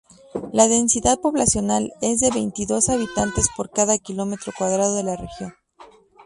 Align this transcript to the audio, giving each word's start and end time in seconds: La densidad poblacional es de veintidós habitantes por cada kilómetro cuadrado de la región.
La 0.51 0.67
densidad 0.67 1.19
poblacional 1.19 1.93
es 2.01 2.19
de 2.21 2.31
veintidós 2.31 2.89
habitantes 2.89 3.49
por 3.55 3.69
cada 3.69 3.99
kilómetro 3.99 4.51
cuadrado 4.57 4.95
de 4.95 5.03
la 5.03 5.15
región. 5.15 5.53